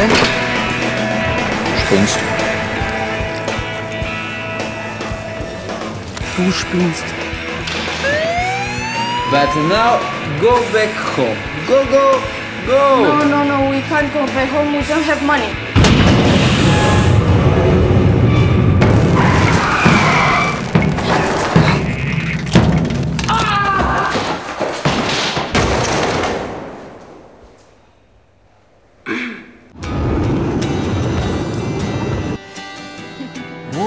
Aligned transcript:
denn? 0.00 0.10
Spinnst. 1.84 2.18
Du 6.36 6.50
spinnst. 6.52 7.04
But 9.30 9.50
now 9.68 10.00
go 10.40 10.54
back 10.72 10.92
home. 11.16 11.36
Go, 11.66 11.84
go, 11.94 12.20
go! 12.66 12.82
No, 13.02 13.24
no, 13.24 13.44
no, 13.44 13.70
we 13.70 13.80
can't 13.82 14.12
go 14.12 14.26
back 14.26 14.48
home. 14.50 14.72
We 14.76 14.82
don't 14.84 15.04
have 15.04 15.22
money. 15.22 15.50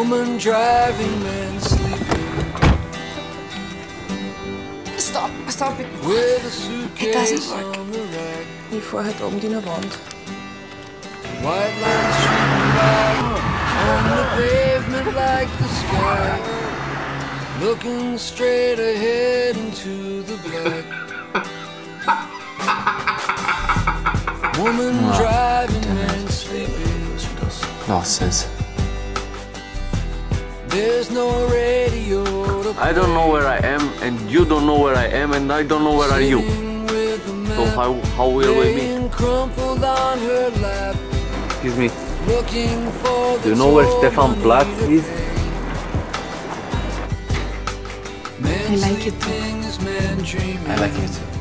Woman 0.04 0.38
driving, 0.38 1.24
man 1.24 1.62
sleeping 1.62 2.28
Stop, 4.98 5.32
stop 5.48 5.80
it. 5.80 5.88
with 6.04 6.44
a 6.44 7.06
It 7.08 7.14
doesn't 7.14 7.38
suitcase 7.38 7.50
work. 7.50 7.78
on 7.78 7.90
the 7.90 8.00
rack. 8.00 8.46
Ich 8.74 8.84
fahr 8.84 9.06
oben 9.26 9.40
die 9.40 9.64
Wand. 9.66 9.94
White 11.42 11.78
lines 11.84 12.16
shooting 12.22 12.72
by 12.76 13.14
on 13.92 14.04
the 14.12 14.24
pavement 14.36 15.10
like 15.16 15.52
the 15.62 15.70
sky. 15.82 16.38
Looking 17.62 18.18
straight 18.18 18.80
ahead 18.80 19.56
into 19.56 20.24
the 20.24 20.38
black. 20.44 20.86
Woman 24.60 24.96
driving, 25.16 25.96
man 25.96 26.28
sleeping. 26.28 27.18
Losses. 27.88 28.63
There's 30.74 31.12
no 31.12 31.48
radio 31.50 32.24
to 32.64 32.74
I 32.82 32.94
don't 32.94 33.14
know 33.14 33.30
where 33.30 33.46
I 33.46 33.58
am, 33.58 33.82
and 34.02 34.20
you 34.30 34.44
don't 34.44 34.66
know 34.66 34.80
where 34.80 34.96
I 34.96 35.06
am, 35.06 35.34
and 35.34 35.54
I 35.54 35.62
don't 35.62 35.84
know 35.84 35.96
where 35.96 36.10
are 36.10 36.20
you. 36.20 36.42
sing 36.42 36.86
with 36.86 37.28
a 37.28 37.56
So 37.56 37.66
how 37.78 37.94
how 38.18 38.30
will 38.30 38.56
we 38.60 38.74
meet? 38.74 39.12
Crumpled 39.12 39.84
on 39.84 40.18
her 40.18 40.50
lap, 40.66 40.96
Excuse 41.52 41.78
me. 41.78 41.90
looking 42.26 42.90
for 43.02 43.38
Do 43.44 43.50
you 43.50 43.56
know 43.56 43.72
where 43.72 43.88
Stefan 44.00 44.34
Platt 44.42 44.66
is? 44.90 45.06
I 48.42 48.76
like 48.88 49.06
it 49.06 49.14
too. 49.22 49.44
I 50.72 50.76
like 50.82 50.98
it 51.06 51.12
too. 51.14 51.34